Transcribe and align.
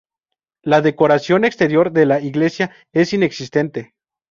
La 0.63 0.81
decoración 0.81 1.45
exterior 1.45 1.91
de 1.91 2.07
la 2.07 2.21
iglesia 2.21 2.71
es 2.91 3.13
inexistente. 3.13 3.93